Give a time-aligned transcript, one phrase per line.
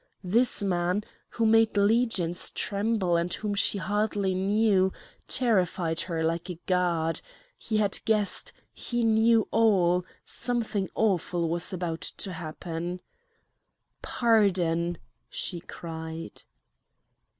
[0.23, 4.91] This man, who made legions tremble and whom she hardly knew,
[5.27, 7.21] terrified her like a god;
[7.55, 12.99] he had guessed, he knew all, something awful was about to happen.
[14.01, 14.97] "Pardon!"
[15.29, 16.45] she cried.